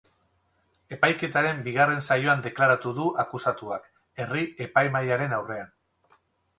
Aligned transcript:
Epaiketaren 0.95 1.61
bigarren 1.67 2.01
saioan 2.07 2.43
deklaratu 2.47 2.95
du 3.03 3.07
akusatuak 3.27 3.89
herri-epaimahaiaren 4.25 5.41
aurrean. 5.43 5.75